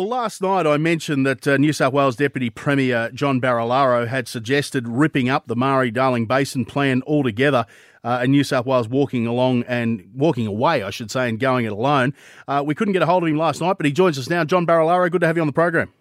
[0.00, 4.28] Well, last night I mentioned that uh, New South Wales Deputy Premier John Barilaro had
[4.28, 7.66] suggested ripping up the Murray Darling Basin plan altogether.
[8.02, 11.66] Uh, and New South Wales walking along and walking away, I should say, and going
[11.66, 12.14] it alone.
[12.48, 14.42] Uh, we couldn't get a hold of him last night, but he joins us now.
[14.42, 15.92] John Barilaro, good to have you on the program.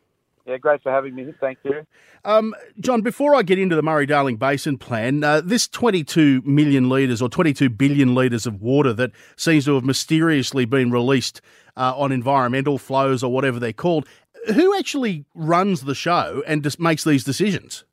[0.50, 1.32] Yeah, great for having me.
[1.40, 1.86] Thank you.
[2.26, 6.90] Um, John, before I get into the Murray Darling Basin plan, uh, this 22 million
[6.90, 11.40] litres or 22 billion litres of water that seems to have mysteriously been released
[11.78, 14.08] uh, on environmental flows or whatever they're called,
[14.56, 17.84] who actually runs the show and just makes these decisions?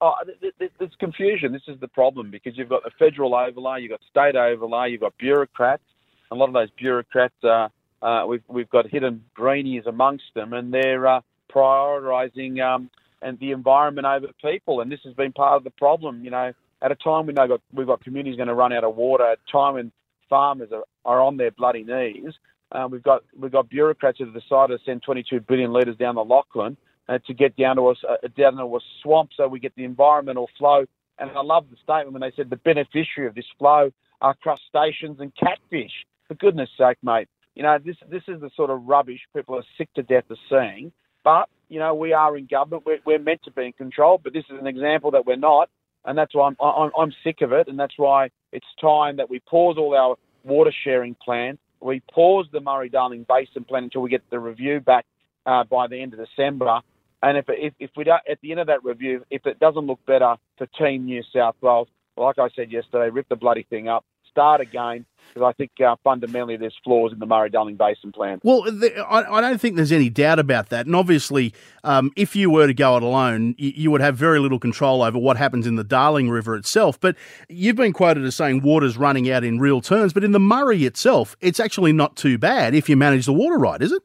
[0.00, 0.14] Oh,
[0.58, 1.52] there's confusion.
[1.52, 5.02] This is the problem because you've got the federal overlay, you've got state overlay, you've
[5.02, 5.82] got bureaucrats.
[6.30, 7.68] A lot of those bureaucrats, uh,
[8.00, 11.20] uh, we've we've got hidden greenies amongst them, and they're uh,
[11.54, 12.90] prioritising um,
[13.22, 14.80] and the environment over people.
[14.80, 16.24] And this has been part of the problem.
[16.24, 18.96] You know, at a time when got, we've got communities going to run out of
[18.96, 19.92] water, at a time when
[20.28, 22.34] farmers are, are on their bloody knees,
[22.72, 26.14] uh, we've got we've got bureaucrats that have decided to send 22 billion litres down
[26.14, 26.76] the Lachlan
[27.08, 29.84] uh, to get down to us uh, down to a swamp, so we get the
[29.84, 30.84] environmental flow.
[31.18, 35.20] And I love the statement when they said the beneficiary of this flow are crustaceans
[35.20, 36.06] and catfish.
[36.28, 39.64] For goodness sake, mate, you know this this is the sort of rubbish people are
[39.76, 40.92] sick to death of seeing.
[41.24, 42.84] But, you know, we are in government.
[42.86, 45.68] We're, we're meant to be in control, but this is an example that we're not.
[46.04, 47.68] And that's why I'm, I'm, I'm sick of it.
[47.68, 51.58] And that's why it's time that we pause all our water sharing plans.
[51.80, 55.06] We pause the Murray Darling Basin plan until we get the review back
[55.46, 56.80] uh, by the end of December.
[57.22, 59.86] And if, if, if we don't, at the end of that review, if it doesn't
[59.86, 63.88] look better for Team New South Wales, like I said yesterday, rip the bloody thing
[63.88, 68.12] up, start again, because I think uh, fundamentally there's flaws in the Murray Darling Basin
[68.12, 68.40] plan.
[68.42, 70.86] Well, the, I, I, don't think there's any doubt about that.
[70.86, 71.54] And obviously,
[71.84, 75.02] um, if you were to go it alone, you, you, would have very little control
[75.02, 76.98] over what happens in the Darling River itself.
[76.98, 77.16] But
[77.48, 80.12] you've been quoted as saying water's running out in real terms.
[80.12, 83.58] But in the Murray itself, it's actually not too bad if you manage the water
[83.58, 84.02] right, is it?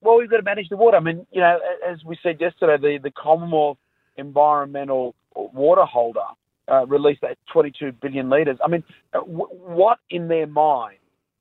[0.00, 0.96] Well, we've got to manage the water.
[0.96, 3.78] I mean, you know, as we said yesterday, the, the Commonwealth
[4.16, 6.20] Environmental Water Holder
[6.70, 8.58] uh, released that 22 billion litres.
[8.64, 10.98] I mean, uh, w- what in their mind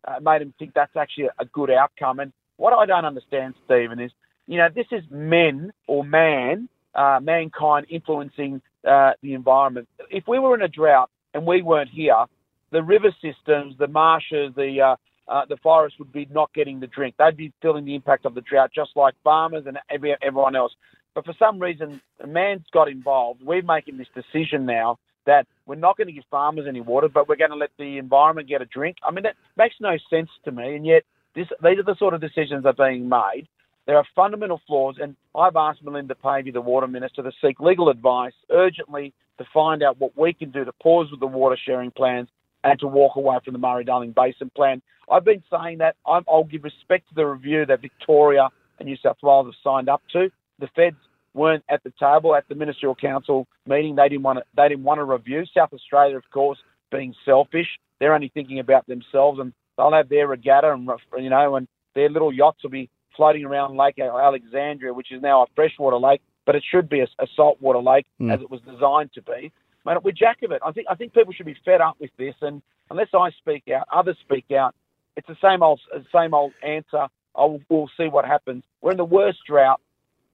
[0.07, 2.19] uh, made them think that's actually a, good outcome?
[2.19, 4.11] And what I don't understand, Stephen, is
[4.47, 9.87] you know this is men or man, uh, mankind influencing uh, the environment.
[10.09, 12.25] If we were in a drought and we weren't here,
[12.71, 14.95] the river systems, the marshes, the
[15.27, 17.15] uh, the forests would be not getting the drink.
[17.17, 20.73] They'd be feeling the impact of the drought, just like farmers and every, everyone else.
[21.15, 23.41] But for some reason, man's got involved.
[23.43, 27.27] We're making this decision now that we're not going to give farmers any water, but
[27.27, 28.97] we're going to let the environment get a drink.
[29.03, 30.75] I mean, that makes no sense to me.
[30.75, 31.03] And yet,
[31.35, 33.47] this, these are the sort of decisions that are being made.
[33.85, 37.89] There are fundamental flaws, and I've asked Melinda Pavey, the Water Minister, to seek legal
[37.89, 41.91] advice urgently to find out what we can do to pause with the water sharing
[41.91, 42.29] plans
[42.63, 44.81] and to walk away from the Murray Darling Basin plan.
[45.11, 45.95] I've been saying that.
[46.05, 49.89] i will give respect to the review that Victoria and New South Wales have signed
[49.89, 50.29] up to.
[50.59, 50.95] The feds
[51.33, 53.95] weren't at the table at the ministerial council meeting.
[53.95, 54.45] They didn't want to.
[54.55, 56.59] They didn't want to review South Australia, of course,
[56.91, 57.67] being selfish.
[57.99, 62.09] They're only thinking about themselves, and they'll have their regatta, and you know, and their
[62.09, 66.55] little yachts will be floating around Lake Alexandria, which is now a freshwater lake, but
[66.55, 68.33] it should be a, a saltwater lake mm.
[68.33, 69.51] as it was designed to be.
[69.85, 70.61] Mate, we're jack of it.
[70.65, 73.63] I think I think people should be fed up with this, and unless I speak
[73.69, 74.75] out, others speak out.
[75.15, 75.79] It's the same old
[76.13, 77.07] same old answer.
[77.35, 78.63] I will, we'll see what happens.
[78.81, 79.81] We're in the worst drought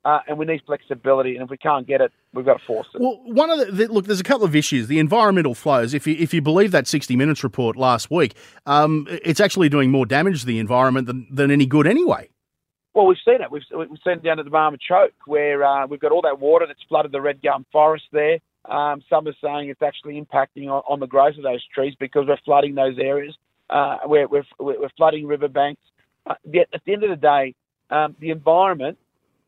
[0.06, 1.36] uh, and we need flexibility.
[1.36, 3.02] And if we can't get it, we've got to force it.
[3.02, 4.88] Well, one of the, the look, there's a couple of issues.
[4.88, 5.94] The environmental flows.
[5.94, 9.92] If you if you believe that 60 Minutes report last week, um, it's actually doing
[9.92, 12.30] more damage to the environment than, than any good anyway.
[12.94, 13.52] Well, we've seen it.
[13.52, 16.40] We've, we've seen it down at the Barmah Choke where uh, we've got all that
[16.40, 18.40] water that's flooded the red gum forest there.
[18.66, 22.26] Um, some are saying it's actually impacting on, on, the growth of those trees because
[22.28, 23.38] we're flooding those areas.
[23.70, 25.82] Uh, we're, we're, we're flooding riverbanks.
[26.26, 27.56] Uh, at the end of the day,
[27.90, 28.98] um, the environment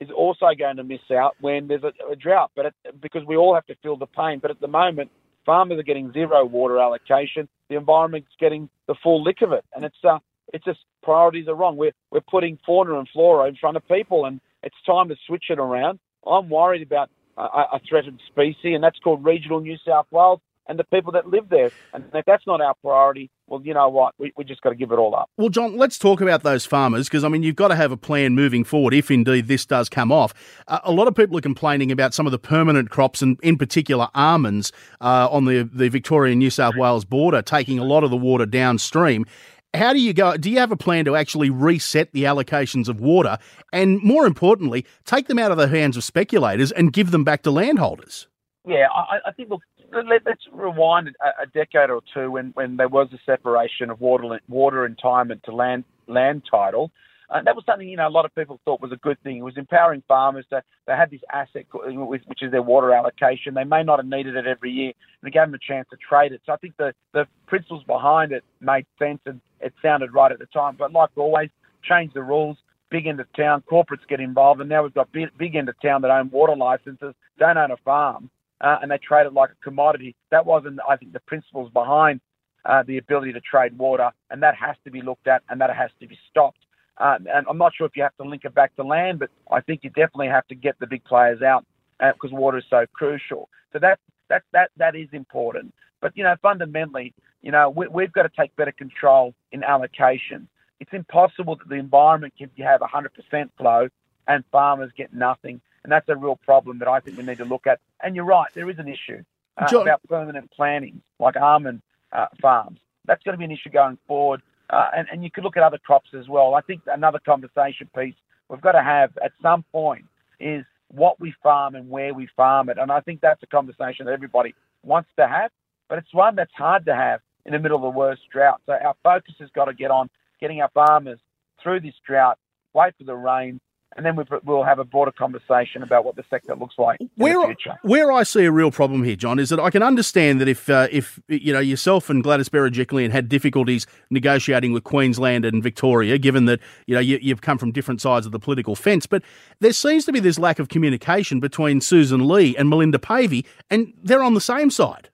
[0.02, 3.38] is also going to miss out when there's a, a drought, but it, because we
[3.38, 4.40] all have to feel the pain.
[4.42, 5.12] But at the moment,
[5.46, 7.48] farmers are getting zero water allocation.
[7.70, 10.18] The environment's getting the full lick of it, and it's uh,
[10.54, 11.78] it's just priorities are wrong.
[11.78, 15.46] We're we're putting fauna and flora in front of people, and it's time to switch
[15.50, 16.00] it around.
[16.26, 20.78] I'm worried about a, a threatened species, and that's called regional New South Wales and
[20.78, 21.72] the people that live there.
[21.94, 24.16] And if that's not our priority, well, you know what?
[24.18, 25.30] We, we just got to give it all up.
[25.38, 27.98] Well, John, let's talk about those farmers because, I mean, you've got to have a
[27.98, 30.34] plan moving forward if indeed this does come off.
[30.70, 33.58] Uh, a lot of people are complaining about some of the permanent crops and, in
[33.58, 34.72] particular, almonds
[35.02, 38.46] uh, on the, the Victoria New South Wales border, taking a lot of the water
[38.46, 39.26] downstream.
[39.74, 40.38] How do you go?
[40.38, 43.38] Do you have a plan to actually reset the allocations of water
[43.74, 47.44] and, more importantly, take them out of the hands of speculators and give them back
[47.44, 48.28] to landholders?
[48.68, 52.78] Yeah, I, I think, look, let, us rewind a, a, decade or two when, when
[52.78, 56.92] there was a separation of water water entitlement to land land title.
[57.30, 59.38] Uh, that was something you know a lot of people thought was a good thing.
[59.38, 63.54] It was empowering farmers to they had this asset which is their water allocation.
[63.54, 65.98] They may not have needed it every year, and it gave them a chance to
[65.98, 66.42] trade it.
[66.46, 70.40] So I think the the principles behind it made sense and it sounded right at
[70.40, 70.76] the time.
[70.78, 71.50] But like always,
[71.84, 72.58] change the rules.
[72.90, 75.76] Big end of town, corporates get involved, and now we've got big, big end of
[75.82, 78.30] town that own water licenses, don't own a farm,
[78.62, 80.16] uh, and they trade it like a commodity.
[80.30, 82.22] That wasn't, I think, the principles behind
[82.66, 85.76] uh, the ability to trade water, and that has to be looked at, and that
[85.76, 86.60] has to be stopped.
[86.98, 89.30] Um, and I'm not sure if you have to link it back to land, but
[89.50, 91.66] I think you definitely have to get the big players out
[92.00, 93.50] because uh, water is so crucial.
[93.74, 94.00] So that
[94.30, 95.74] that that that is important.
[96.02, 100.48] But you know, fundamentally, you know, we, we've got to take better control in allocation.
[100.80, 103.88] It's impossible that the environment can have 100% flow
[104.28, 107.46] and farmers get nothing, and that's a real problem that I think we need to
[107.46, 107.80] look at.
[108.02, 109.24] And you're right, there is an issue
[109.58, 111.82] uh, John- about permanent plantings like almond
[112.12, 112.80] uh, farms.
[113.06, 114.42] That's going to be an issue going forward.
[114.70, 116.56] Uh, and, and you could look at other crops as well.
[116.56, 118.16] I think another conversation piece
[118.48, 120.06] we've got to have at some point
[120.40, 122.78] is what we farm and where we farm it.
[122.78, 124.54] And I think that's a conversation that everybody
[124.84, 125.52] wants to have,
[125.90, 128.62] but it's one that's hard to have in the middle of the worst drought.
[128.66, 131.20] So our focus has got to get on getting our farmers
[131.62, 132.38] through this drought,
[132.74, 133.60] wait for the rain,
[133.98, 137.42] and then we'll have a broader conversation about what the sector looks like where, in
[137.42, 137.78] the future.
[137.84, 140.70] Where I see a real problem here, John, is that I can understand that if
[140.70, 146.18] uh, if you know yourself and Gladys Berejiklian had difficulties negotiating with Queensland and Victoria,
[146.18, 149.24] given that you know you, you've come from different sides of the political fence, but
[149.60, 153.94] there seems to be this lack of communication between Susan Lee and Melinda Pavey, and
[154.02, 155.10] they're on the same side.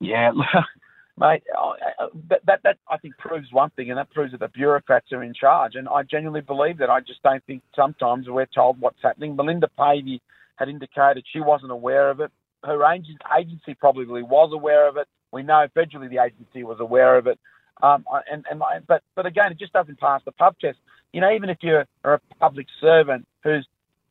[0.00, 0.32] Yeah,
[1.18, 1.42] mate,
[2.28, 5.22] that, that, that I think proves one thing, and that proves that the bureaucrats are
[5.22, 5.74] in charge.
[5.74, 6.90] And I genuinely believe that.
[6.90, 9.36] I just don't think sometimes we're told what's happening.
[9.36, 10.20] Melinda Pavey
[10.56, 12.30] had indicated she wasn't aware of it.
[12.64, 15.06] Her agency probably was aware of it.
[15.32, 17.38] We know federally the agency was aware of it.
[17.82, 20.78] Um, and, and but but again, it just doesn't pass the pub test.
[21.12, 23.66] You know, even if you're a public servant who's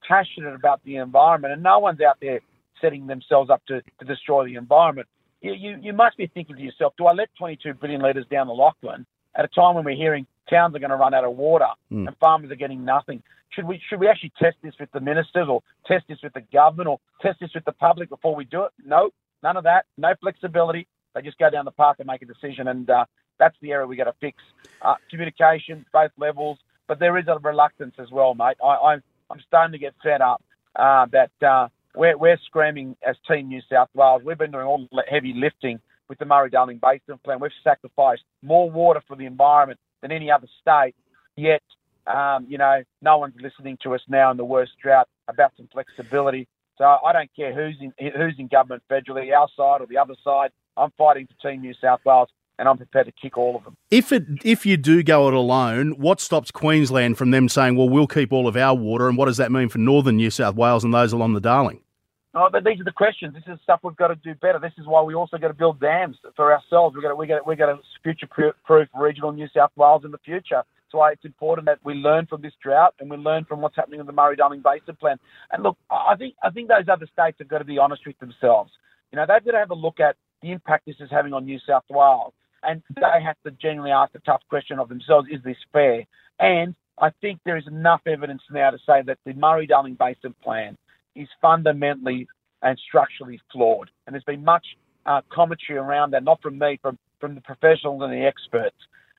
[0.08, 2.42] passionate about the environment, and no one's out there
[2.82, 5.08] setting themselves up to, to destroy the environment
[5.44, 8.48] you, you, you must be thinking to yourself, do I let 22 billion litres down
[8.48, 9.06] the Lachlan
[9.36, 12.08] at a time when we're hearing towns are going to run out of water mm.
[12.08, 13.22] and farmers are getting nothing?
[13.50, 16.42] Should we should we actually test this with the ministers or test this with the
[16.52, 18.72] government or test this with the public before we do it?
[18.84, 19.12] No,
[19.44, 19.86] none of that.
[19.98, 20.88] No flexibility.
[21.14, 23.06] They just go down the path and make a decision, and uh,
[23.38, 24.42] that's the area we've got to fix.
[24.82, 26.58] Uh, communication, both levels,
[26.88, 28.58] but there is a reluctance as well, mate.
[28.64, 30.42] I, I'm I'm starting to get fed up
[30.76, 34.22] uh, that uh, we're, we're screaming as Team New South Wales.
[34.26, 35.80] We've been doing all the heavy lifting
[36.10, 37.40] with the Murray-Darling Basin Plan.
[37.40, 40.96] We've sacrificed more water for the environment than any other state,
[41.36, 41.64] yet,
[42.08, 45.70] um, you know, no one's listening to us now in the worst drought about some
[45.72, 46.48] flexibility.
[46.78, 50.16] So I don't care who's in who's in government federally, our side or the other
[50.24, 50.50] side.
[50.76, 52.30] I'm fighting for Team New South Wales
[52.60, 53.78] and I'm prepared to kick all of them.
[53.92, 57.90] If it if you do go it alone, what stops Queensland from them saying, "Well,
[57.90, 60.56] we'll keep all of our water," and what does that mean for northern New South
[60.56, 61.83] Wales and those along the Darling?
[62.36, 63.36] Oh, but these are the questions.
[63.36, 64.58] This is stuff we've got to do better.
[64.58, 66.96] This is why we also got to build dams for ourselves.
[66.96, 70.18] We've got to, we got we got to future-proof regional New South Wales in the
[70.18, 70.64] future.
[70.64, 73.76] That's why it's important that we learn from this drought and we learn from what's
[73.76, 75.18] happening in the Murray-Darling Basin Plan.
[75.52, 78.18] And look, I think I think those other states have got to be honest with
[78.18, 78.72] themselves.
[79.12, 81.46] You know, they've got to have a look at the impact this is having on
[81.46, 82.34] New South Wales,
[82.64, 86.06] and they have to genuinely ask the tough question of themselves: Is this fair?
[86.40, 90.78] And I think there is enough evidence now to say that the Murray-Darling Basin Plan
[91.16, 92.28] is fundamentally
[92.62, 93.90] and structurally flawed.
[94.06, 94.66] And there's been much
[95.06, 98.76] uh, commentary around that, not from me, from, from the professionals and the experts.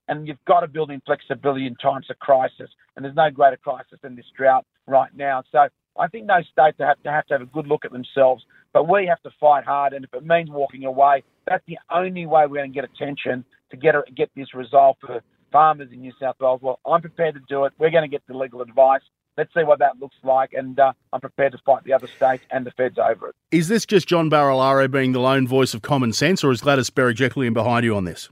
[0.08, 2.70] And you've got to build in flexibility in times of crisis.
[2.96, 5.42] And there's no greater crisis than this drought right now.
[5.50, 8.44] So I think those states have to have to have a good look at themselves.
[8.72, 9.92] But we have to fight hard.
[9.92, 13.44] And if it means walking away, that's the only way we're going to get attention
[13.70, 15.22] to get, a, get this resolved for
[15.52, 16.60] farmers in New South Wales.
[16.62, 17.72] Well, I'm prepared to do it.
[17.78, 19.02] We're going to get the legal advice
[19.36, 22.44] let's see what that looks like, and uh, I'm prepared to fight the other states
[22.50, 23.34] and the feds over it.
[23.50, 26.90] Is this just John Barilaro being the lone voice of common sense, or is Gladys
[26.90, 28.28] Berejiklian behind you on this?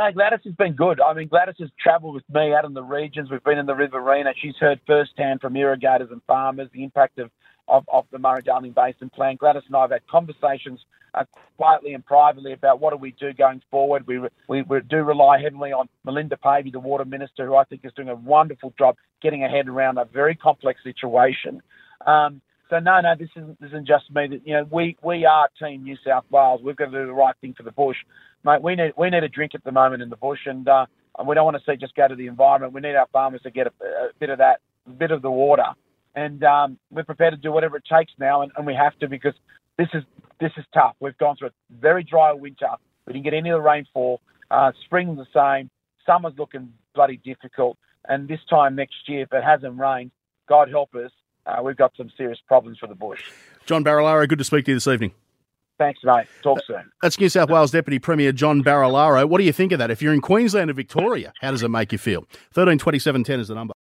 [0.00, 0.98] No, Gladys has been good.
[0.98, 3.30] I mean, Gladys has travelled with me out in the regions.
[3.30, 4.30] We've been in the Riverina.
[4.40, 7.30] She's heard firsthand from irrigators and farmers the impact of,
[7.68, 9.36] of, of the Murray-Darling Basin Plan.
[9.36, 10.80] Gladys and I have had conversations
[11.12, 11.24] uh,
[11.58, 14.06] quietly and privately about what do we do going forward.
[14.06, 17.84] We, we, we do rely heavily on Melinda Pavey, the Water Minister, who I think
[17.84, 21.60] is doing a wonderful job getting a head around a very complex situation.
[22.06, 22.40] Um,
[22.70, 24.28] so no, no, this isn't, this isn't just me.
[24.28, 26.60] That you know, we we are Team New South Wales.
[26.62, 27.96] We've got to do the right thing for the bush,
[28.44, 28.62] mate.
[28.62, 30.86] We need we need a drink at the moment in the bush, and uh,
[31.26, 32.72] we don't want to see just go to the environment.
[32.72, 35.30] We need our farmers to get a, a bit of that, a bit of the
[35.30, 35.66] water,
[36.14, 39.08] and um, we're prepared to do whatever it takes now, and, and we have to
[39.08, 39.34] because
[39.76, 40.04] this is
[40.40, 40.94] this is tough.
[41.00, 42.70] We've gone through a very dry winter.
[43.06, 44.20] We didn't get any of the rainfall.
[44.50, 45.70] Uh, spring's the same.
[46.06, 47.76] Summer's looking bloody difficult.
[48.08, 50.10] And this time next year, if it hasn't rained,
[50.48, 51.12] God help us,
[51.46, 53.22] uh, we've got some serious problems for the bush.
[53.66, 55.12] John Barilaro, good to speak to you this evening.
[55.78, 56.26] Thanks, mate.
[56.42, 56.90] Talk soon.
[57.00, 59.26] That's New South Wales Deputy Premier John Barilaro.
[59.26, 59.90] What do you think of that?
[59.90, 62.20] If you're in Queensland or Victoria, how does it make you feel?
[62.52, 63.72] 132710 is the number.